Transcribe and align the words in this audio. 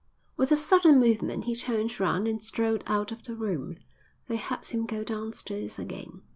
With 0.35 0.51
a 0.51 0.55
sudden 0.55 0.99
movement 0.99 1.43
he 1.43 1.53
turned 1.55 1.99
round 1.99 2.27
and 2.27 2.43
strode 2.43 2.83
out 2.87 3.11
of 3.11 3.21
the 3.25 3.35
room. 3.35 3.77
They 4.29 4.37
heard 4.37 4.65
him 4.65 4.87
go 4.87 5.03
downstairs 5.03 5.77
again. 5.77 6.23